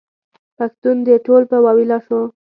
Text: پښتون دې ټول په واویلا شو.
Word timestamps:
پښتون 0.57 0.97
دې 1.07 1.15
ټول 1.25 1.41
په 1.51 1.57
واویلا 1.65 1.97
شو. 2.05 2.21